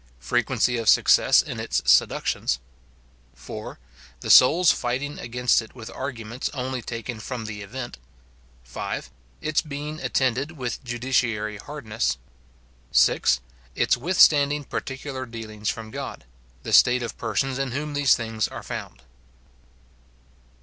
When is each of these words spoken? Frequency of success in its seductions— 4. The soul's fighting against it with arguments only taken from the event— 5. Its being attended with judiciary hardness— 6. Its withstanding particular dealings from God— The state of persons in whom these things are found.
Frequency 0.17 0.77
of 0.77 0.89
success 0.89 1.43
in 1.43 1.59
its 1.59 1.83
seductions— 1.85 2.57
4. 3.35 3.77
The 4.21 4.31
soul's 4.31 4.71
fighting 4.71 5.19
against 5.19 5.61
it 5.61 5.75
with 5.75 5.91
arguments 5.91 6.49
only 6.55 6.81
taken 6.81 7.19
from 7.19 7.45
the 7.45 7.61
event— 7.61 7.99
5. 8.63 9.11
Its 9.41 9.61
being 9.61 9.99
attended 10.01 10.53
with 10.53 10.83
judiciary 10.83 11.57
hardness— 11.57 12.17
6. 12.91 13.41
Its 13.75 13.95
withstanding 13.95 14.63
particular 14.63 15.27
dealings 15.27 15.69
from 15.69 15.91
God— 15.91 16.25
The 16.63 16.73
state 16.73 17.03
of 17.03 17.15
persons 17.19 17.59
in 17.59 17.69
whom 17.71 17.93
these 17.93 18.15
things 18.15 18.47
are 18.47 18.63
found. 18.63 19.03